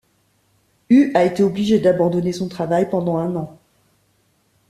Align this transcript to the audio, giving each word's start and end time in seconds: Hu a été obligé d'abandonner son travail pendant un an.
Hu 0.89 1.11
a 1.13 1.25
été 1.25 1.43
obligé 1.43 1.79
d'abandonner 1.79 2.33
son 2.33 2.49
travail 2.49 2.89
pendant 2.89 3.17
un 3.17 3.35
an. 3.35 3.59